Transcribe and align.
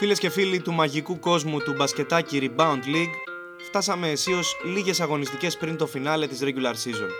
Φίλες 0.00 0.18
και 0.18 0.30
φίλοι 0.30 0.60
του 0.60 0.72
μαγικού 0.72 1.18
κόσμου 1.18 1.58
του 1.58 1.74
μπασκετάκι 1.76 2.38
Rebound 2.42 2.84
League, 2.86 3.14
φτάσαμε 3.66 4.08
αισίως 4.10 4.56
λίγες 4.64 5.00
αγωνιστικές 5.00 5.56
πριν 5.56 5.76
το 5.76 5.86
φινάλε 5.86 6.26
της 6.26 6.40
regular 6.42 6.72
season. 6.72 7.10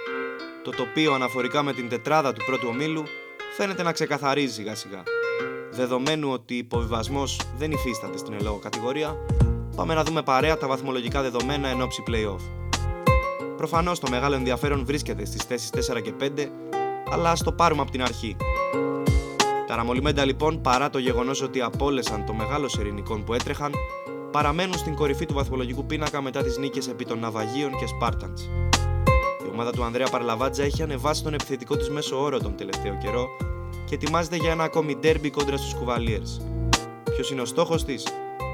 Το 0.65 0.71
τοπίο 0.71 1.13
αναφορικά 1.15 1.63
με 1.63 1.73
την 1.73 1.89
τετράδα 1.89 2.33
του 2.33 2.45
πρώτου 2.45 2.67
ομίλου 2.71 3.03
φαίνεται 3.57 3.83
να 3.83 3.93
ξεκαθαρίζει 3.93 4.53
σιγά 4.53 4.75
σιγά. 4.75 5.03
Δεδομένου 5.71 6.31
ότι 6.31 6.55
υποβιβασμός 6.55 7.41
δεν 7.59 7.71
υφίσταται 7.71 8.19
στην 8.19 8.33
ελόγω 8.33 8.59
κατηγορία, 8.59 9.17
πάμε 9.77 9.95
να 9.95 10.05
δούμε 10.05 10.23
παρέα 10.23 10.59
τα 10.59 10.67
βαθμολογικά 10.67 11.23
δεδομένα 11.23 11.69
εν 11.69 11.83
ώψη 11.83 12.03
playoff. 12.07 12.41
Προφανώς 13.57 14.01
το 14.01 14.11
μεγάλο 14.11 14.35
ενδιαφέρον 14.35 14.85
βρίσκεται 14.85 15.25
στις 15.25 15.43
θέσεις 15.43 15.71
4 15.93 16.03
και 16.03 16.13
5, 16.21 16.49
αλλά 17.11 17.31
ας 17.31 17.43
το 17.43 17.53
πάρουμε 17.53 17.83
από 17.83 17.91
την 17.91 18.03
αρχή. 18.03 18.37
Τα 19.71 19.77
Ραμολιμέντα 19.77 20.25
λοιπόν, 20.25 20.61
παρά 20.61 20.91
το 20.91 20.99
γεγονός 20.99 21.43
ότι 21.43 21.61
απόλεσαν 21.61 22.25
το 22.27 22.33
μεγάλο 22.33 22.69
σερηνικών 22.69 23.25
που 23.25 23.35
έτρεχαν, 23.35 23.73
παραμένουν 24.31 24.79
στην 24.79 24.95
κορυφή 24.95 25.27
του 25.27 25.35
βαθμολογικού 25.35 25.87
πίνακα 25.87 26.23
μετά 26.23 26.43
τις 26.43 26.59
νίκες 26.59 26.89
επί 26.89 27.05
των 27.05 27.19
Ναυαγίων 27.19 27.77
και 27.79 27.87
Σπάρτανς. 27.87 28.43
Η 29.45 29.51
ομάδα 29.53 29.73
του 29.73 29.85
Ανδρέα 29.85 30.07
Παρλαβάτζα 30.11 30.63
έχει 30.63 30.83
ανεβάσει 30.83 31.23
τον 31.23 31.35
επιθετικό 31.35 31.77
της 31.77 31.91
μέσο 31.91 32.23
όρο 32.23 32.39
τον 32.39 32.57
τελευταίο 32.57 32.99
καιρό 33.03 33.29
και 33.85 33.95
ετοιμάζεται 33.95 34.37
για 34.37 34.51
ένα 34.51 34.65
ακόμη 34.65 34.97
ντέρμπι 34.97 35.31
κόντρα 35.31 35.57
στους 35.57 35.75
Κουβαλίερς. 35.75 36.41
Ποιος 37.05 37.31
είναι 37.31 37.41
ο 37.41 37.45
στόχος 37.45 37.85
της, 37.85 38.07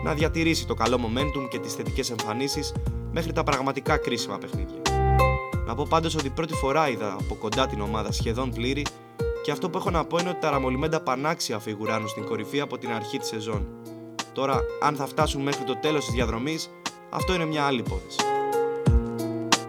να 0.04 0.14
διατηρήσει 0.14 0.66
το 0.66 0.74
καλό 0.74 0.98
momentum 1.02 1.48
και 1.50 1.58
τις 1.58 1.74
θετικές 1.74 2.10
εμφανίσεις 2.10 2.74
μέχρι 3.12 3.32
τα 3.32 3.42
πραγματικά 3.42 3.96
κρίσιμα 3.96 4.38
παιχνίδια. 4.38 4.80
Να 5.66 5.74
πω 5.74 5.86
πάντως 5.88 6.14
ότι 6.14 6.30
πρώτη 6.30 6.54
φορά 6.54 6.88
είδα 6.88 7.16
από 7.20 7.34
κοντά 7.34 7.66
την 7.66 7.80
ομάδα 7.80 8.12
σχεδόν 8.12 8.50
πλήρη 8.50 8.84
και 9.46 9.52
αυτό 9.52 9.70
που 9.70 9.78
έχω 9.78 9.90
να 9.90 10.04
πω 10.04 10.18
είναι 10.18 10.28
ότι 10.28 10.38
τα 10.40 10.50
ραμολιμέντα 10.50 11.00
πανάξια 11.00 11.58
φιγουράνουν 11.58 12.08
στην 12.08 12.24
κορυφή 12.24 12.60
από 12.60 12.78
την 12.78 12.92
αρχή 12.92 13.18
της 13.18 13.28
σεζόν. 13.28 13.68
Τώρα, 14.32 14.60
αν 14.80 14.96
θα 14.96 15.06
φτάσουν 15.06 15.42
μέχρι 15.42 15.64
το 15.64 15.76
τέλος 15.76 16.04
της 16.04 16.14
διαδρομής, 16.14 16.70
αυτό 17.10 17.34
είναι 17.34 17.44
μια 17.44 17.64
άλλη 17.64 17.78
υπόθεση. 17.78 18.18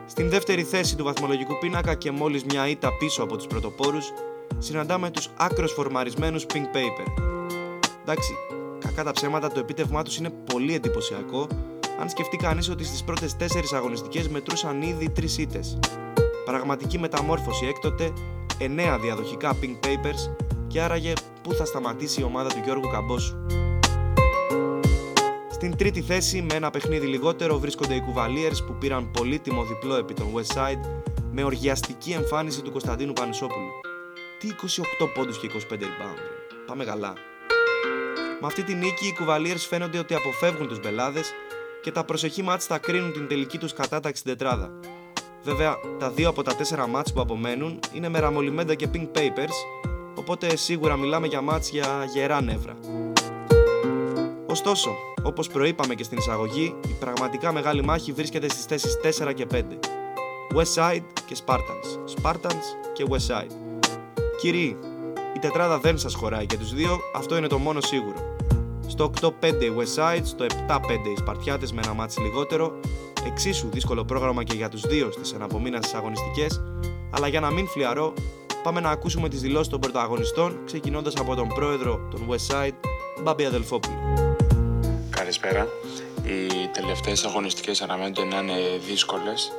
Στην 0.05 0.29
δεύτερη 0.29 0.63
θέση 0.63 0.95
του 0.95 1.03
βαθμολογικού 1.03 1.57
πίνακα 1.57 1.93
και 1.93 2.11
μόλις 2.11 2.43
μια 2.43 2.67
ήττα 2.67 2.97
πίσω 2.97 3.23
από 3.23 3.37
τους 3.37 3.47
πρωτοπόρους, 3.47 4.13
συναντάμε 4.57 5.09
τους 5.09 5.29
άκρος 5.37 5.71
φορμαρισμένους 5.71 6.45
Pink 6.53 6.75
Paper. 6.75 7.23
Εντάξει, 8.01 8.33
κακά 8.79 9.03
τα 9.03 9.11
ψέματα, 9.11 9.51
το 9.51 9.59
επίτευγμά 9.59 10.03
τους 10.03 10.17
είναι 10.17 10.29
πολύ 10.29 10.73
εντυπωσιακό, 10.73 11.47
αν 12.01 12.09
σκεφτεί 12.09 12.37
κανείς 12.37 12.69
ότι 12.69 12.83
στις 12.83 13.03
πρώτες 13.03 13.35
4 13.35 13.73
αγωνιστικές 13.73 14.27
μετρούσαν 14.29 14.81
ήδη 14.81 15.09
3 15.09 15.37
ήττες. 15.37 15.79
Πραγματική 16.45 16.99
μεταμόρφωση 16.99 17.65
έκτοτε 17.65 18.13
9 18.59 18.97
διαδοχικά 19.01 19.55
Pink 19.61 19.85
Papers 19.85 20.35
και 20.67 20.81
άραγε 20.81 21.13
πού 21.41 21.53
θα 21.53 21.65
σταματήσει 21.65 22.21
η 22.21 22.23
ομάδα 22.23 22.49
του 22.49 22.61
Γιώργου 22.63 22.89
Καμπόσου. 22.89 23.37
Στην 25.51 25.77
τρίτη 25.77 26.01
θέση 26.01 26.41
με 26.41 26.53
ένα 26.53 26.69
παιχνίδι 26.69 27.07
λιγότερο 27.07 27.59
βρίσκονται 27.59 27.95
οι 27.95 28.01
Κουβαλίερς 28.01 28.63
που 28.63 28.73
πήραν 28.73 29.11
πολύτιμο 29.11 29.63
διπλό 29.63 29.95
επί 29.95 30.13
των 30.13 30.27
West 30.33 30.55
Side 30.55 31.01
με 31.31 31.43
οργιαστική 31.43 32.11
εμφάνιση 32.11 32.61
του 32.61 32.71
Κωνσταντίνου 32.71 33.13
Πανισόπουλου. 33.13 33.69
Τι 34.39 34.47
28 35.01 35.07
πόντους 35.13 35.39
και 35.39 35.49
25 35.53 35.73
rebound. 35.73 36.19
Πάμε 36.65 36.85
καλά. 36.85 37.13
Με 38.41 38.47
αυτή 38.47 38.63
τη 38.63 38.73
νίκη 38.73 39.07
οι 39.07 39.13
Κουβαλίερς 39.13 39.65
φαίνονται 39.65 39.97
ότι 39.97 40.13
αποφεύγουν 40.13 40.67
τους 40.67 40.79
μπελάδες 40.79 41.31
και 41.81 41.91
τα 41.91 42.03
προσεχή 42.03 42.41
μάτς 42.43 42.65
θα 42.65 42.77
κρίνουν 42.77 43.13
την 43.13 43.27
τελική 43.27 43.57
τους 43.57 43.73
κατάταξη 43.73 44.23
τετράδα. 44.23 44.71
Βέβαια, 45.47 45.79
τα 45.99 46.09
δύο 46.09 46.29
από 46.29 46.43
τα 46.43 46.55
τέσσερα 46.55 46.87
μάτς 46.87 47.13
που 47.13 47.21
απομένουν 47.21 47.79
είναι 47.93 48.09
με 48.09 48.19
ραμολιμέντα 48.19 48.75
και 48.75 48.87
pink 48.93 49.07
papers, 49.17 49.87
οπότε 50.15 50.55
σίγουρα 50.55 50.95
μιλάμε 50.95 51.27
για 51.27 51.41
μάτς 51.41 51.69
για 51.69 51.87
γερά 52.13 52.41
νεύρα. 52.41 52.77
Ωστόσο, 54.47 54.95
όπως 55.23 55.47
προείπαμε 55.47 55.95
και 55.95 56.03
στην 56.03 56.17
εισαγωγή, 56.17 56.75
η 56.87 56.95
πραγματικά 56.99 57.51
μεγάλη 57.51 57.83
μάχη 57.83 58.11
βρίσκεται 58.11 58.49
στις 58.49 58.65
θέσεις 58.65 58.97
4 59.27 59.33
και 59.33 59.45
5. 59.53 59.63
Westside 60.55 61.03
και 61.25 61.35
Spartans, 61.45 62.21
Spartans 62.21 62.63
και 62.93 63.05
Westside. 63.09 63.51
Κύριοι, 64.39 64.77
η 65.35 65.39
τετράδα 65.39 65.79
δεν 65.79 65.97
σας 65.97 66.13
χωράει 66.13 66.45
και 66.45 66.57
τους 66.57 66.73
δύο, 66.73 66.99
αυτό 67.15 67.37
είναι 67.37 67.47
το 67.47 67.57
μόνο 67.57 67.81
σίγουρο. 67.81 68.35
Στο 68.87 69.11
8-5 69.21 69.63
οι 69.63 69.71
Westside, 69.77 70.23
στο 70.23 70.43
7-5 70.43 71.09
οι 71.13 71.17
Σπαρτιάτες 71.17 71.71
με 71.73 71.81
ένα 71.83 71.93
μάτς 71.93 72.17
λιγότερο 72.17 72.79
Εξίσου 73.25 73.69
δύσκολο 73.69 74.05
πρόγραμμα 74.05 74.43
και 74.43 74.55
για 74.55 74.69
τους 74.69 74.81
δύο 74.81 75.11
στις 75.11 75.33
αναπομείνασες 75.33 75.93
αγωνιστικές, 75.93 76.61
αλλά 77.11 77.27
για 77.27 77.39
να 77.39 77.51
μην 77.51 77.67
φλιαρώ, 77.67 78.13
πάμε 78.63 78.79
να 78.79 78.89
ακούσουμε 78.89 79.29
τις 79.29 79.41
δηλώσεις 79.41 79.67
των 79.67 79.79
πρωταγωνιστών, 79.79 80.59
ξεκινώντας 80.65 81.15
από 81.15 81.35
τον 81.35 81.47
πρόεδρο 81.47 82.07
των 82.11 82.27
Westside, 82.29 82.75
Μπάμπη 83.23 83.45
Αδελφόπουλο. 83.45 83.95
Καλησπέρα. 85.09 85.67
Οι 86.23 86.67
τελευταίες 86.73 87.25
αγωνιστικές 87.25 87.81
αναμένονται 87.81 88.23
να 88.23 88.39
είναι 88.39 88.79
δύσκολες. 88.87 89.51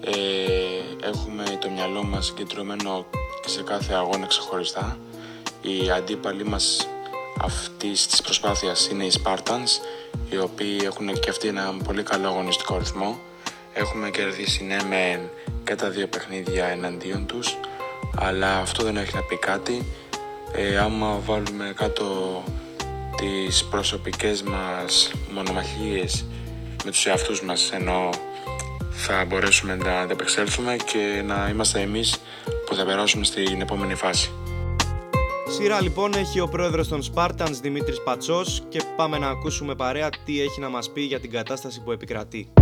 Ε, 0.00 1.06
έχουμε 1.08 1.44
το 1.60 1.70
μυαλό 1.70 2.02
μας 2.02 2.26
συγκεντρωμένο 2.26 3.06
σε 3.46 3.62
κάθε 3.62 3.94
αγώνα 3.94 4.26
ξεχωριστά. 4.26 4.98
Οι 5.62 5.90
αντίπαλοι 5.90 6.44
μας 6.44 6.88
αυτής 7.38 8.06
της 8.06 8.22
προσπάθειας 8.22 8.88
είναι 8.88 9.04
οι 9.04 9.12
Spartans 9.22 9.80
οι 10.30 10.38
οποίοι 10.38 10.78
έχουν 10.82 11.20
και 11.20 11.30
αυτοί 11.30 11.48
ένα 11.48 11.76
πολύ 11.84 12.02
καλό 12.02 12.28
αγωνιστικό 12.28 12.78
ρυθμό. 12.78 13.20
Έχουμε 13.72 14.10
κερδίσει 14.10 14.64
ναι 14.64 14.76
με 14.88 15.30
και 15.64 15.74
τα 15.74 15.90
δύο 15.90 16.06
παιχνίδια 16.06 16.66
εναντίον 16.66 17.26
τους, 17.26 17.56
αλλά 18.16 18.58
αυτό 18.58 18.82
δεν 18.84 18.96
έχει 18.96 19.14
να 19.14 19.22
πει 19.22 19.36
κάτι. 19.36 19.86
Ε, 20.52 20.78
άμα 20.78 21.20
βάλουμε 21.24 21.72
κάτω 21.76 22.42
τις 23.16 23.64
προσωπικές 23.64 24.42
μας 24.42 25.10
μονομαχίες 25.34 26.24
με 26.84 26.90
τους 26.90 27.06
εαυτούς 27.06 27.42
μας 27.42 27.70
ενώ 27.72 28.10
θα 28.90 29.24
μπορέσουμε 29.24 29.74
να 29.74 30.00
ανταπεξέλθουμε 30.00 30.76
και 30.84 31.22
να 31.26 31.48
είμαστε 31.50 31.80
εμείς 31.80 32.20
που 32.66 32.74
θα 32.74 32.84
περάσουμε 32.84 33.24
στην 33.24 33.60
επόμενη 33.60 33.94
φάση. 33.94 34.30
Σειρά 35.56 35.80
λοιπόν 35.80 36.14
έχει 36.14 36.40
ο 36.40 36.48
πρόεδρος 36.48 36.88
των 36.88 37.00
Spartans 37.08 37.56
Δημήτρης 37.66 38.02
Πατσός 38.02 38.62
και 38.68 38.80
πάμε 38.96 39.18
να 39.18 39.28
ακούσουμε 39.28 39.74
παρέα 39.74 40.08
τι 40.24 40.40
έχει 40.40 40.60
να 40.60 40.68
μας 40.68 40.92
πει 40.92 41.00
για 41.00 41.20
την 41.20 41.30
κατάσταση 41.30 41.82
που 41.82 41.90
επικρατεί. 41.92 42.52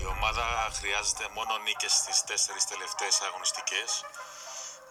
Η 0.00 0.04
ομάδα 0.14 0.46
χρειάζεται 0.78 1.24
μόνο 1.36 1.52
νίκες 1.66 1.92
στις 2.00 2.16
τέσσερις 2.28 2.64
τελευταίες 2.72 3.16
αγωνιστικές. 3.26 3.88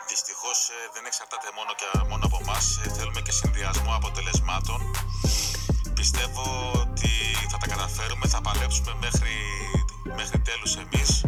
Δυστυχώς 0.09 0.58
ε, 0.69 0.78
δεν 0.94 1.03
εξαρτάται 1.09 1.50
μόνο, 1.58 1.72
και, 1.79 1.88
μόνο 2.12 2.24
από 2.29 2.38
εμάς. 2.44 2.66
Ε, 2.84 2.90
θέλουμε 2.97 3.22
και 3.25 3.34
συνδυασμό 3.40 3.91
αποτελεσμάτων. 4.00 4.79
Πιστεύω 6.00 6.46
ότι 6.84 7.12
θα 7.52 7.58
τα 7.62 7.68
καταφέρουμε, 7.74 8.25
θα 8.34 8.40
παλέψουμε 8.47 8.94
μέχρι, 9.03 9.35
μέχρι 10.19 10.40
τέλους 10.47 10.74
εμείς 10.84 11.26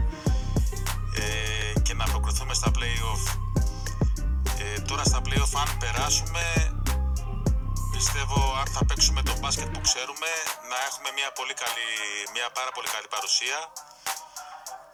τώρα 4.90 5.04
στα 5.04 5.22
playoff 5.26 5.54
αν 5.64 5.78
περάσουμε 5.84 6.44
πιστεύω 7.92 8.40
αν 8.60 8.68
θα 8.74 8.86
παίξουμε 8.86 9.22
το 9.22 9.34
μπάσκετ 9.40 9.68
που 9.74 9.82
ξέρουμε 9.88 10.30
να 10.72 10.78
έχουμε 10.88 11.10
μια, 11.18 11.30
πολύ 11.40 11.54
καλή, 11.64 11.90
μια 12.36 12.48
πάρα 12.58 12.72
πολύ 12.76 12.90
καλή 12.96 13.08
παρουσία 13.16 13.58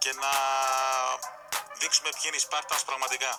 και 0.04 0.12
να 0.24 0.32
δείξουμε 1.80 2.10
ποιοι 2.16 2.26
είναι 2.28 2.40
οι 2.40 2.44
Σπάρτας 2.48 2.82
πραγματικά. 2.90 3.32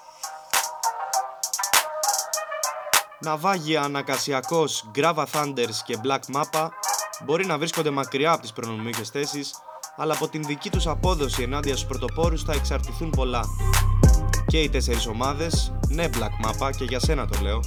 Ναυάγια, 3.27 3.81
Ανακασιακός, 3.83 4.85
Γκράβα 4.91 5.27
Thunders 5.33 5.79
και 5.87 5.99
Black 6.05 6.25
Mappa 6.35 6.69
μπορεί 7.25 7.47
να 7.47 7.59
βρίσκονται 7.59 7.91
μακριά 7.91 8.33
από 8.33 8.43
τις 8.43 8.53
προνομικές 8.53 9.09
θέσεις 9.09 9.55
αλλά 9.97 10.15
από 10.15 10.29
την 10.29 10.43
δική 10.45 10.71
τους 10.71 10.87
απόδοση 10.87 11.43
ενάντια 11.43 11.77
στους 11.77 11.89
πρωτοπόρους 11.89 12.43
θα 12.43 12.53
εξαρτηθούν 12.53 13.11
πολλά 13.11 13.45
και 14.47 14.61
οι 14.61 14.69
τέσσερις 14.69 15.07
ομάδες, 15.07 15.73
ναι 15.89 16.09
Black 16.13 16.47
Mappa 16.47 16.71
και 16.77 16.85
για 16.85 17.01
σένα 17.01 17.27
το 17.27 17.39
λέω, 17.43 17.61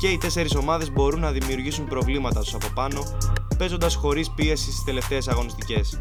και 0.00 0.08
οι 0.08 0.18
τέσσερις 0.18 0.54
ομάδες 0.54 0.92
μπορούν 0.92 1.20
να 1.20 1.30
δημιουργήσουν 1.30 1.88
προβλήματα 1.88 2.40
τους 2.40 2.54
από 2.54 2.66
πάνω, 2.74 3.02
παίζοντας 3.58 3.94
χωρίς 3.94 4.30
πίεση 4.30 4.70
στις 4.70 4.84
τελευταίες 4.84 5.28
αγωνιστικές. 5.28 6.00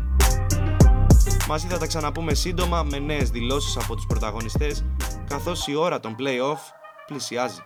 Μαζί 1.47 1.67
θα 1.67 1.77
τα 1.77 1.87
ξαναπούμε 1.87 2.33
σύντομα 2.33 2.83
με 2.83 2.99
νέες 2.99 3.29
δηλώσεις 3.29 3.77
από 3.77 3.95
τους 3.95 4.05
πρωταγωνιστές 4.05 4.85
καθώς 5.27 5.67
η 5.67 5.75
ώρα 5.75 5.99
των 5.99 6.15
play-off 6.19 6.59
πλησιάζει. 7.05 7.61